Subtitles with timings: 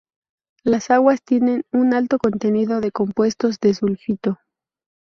[0.63, 4.39] Las aguas tienen un alto contenido de compuestos de sulfito.